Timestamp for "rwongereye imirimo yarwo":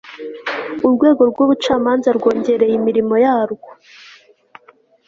2.17-3.69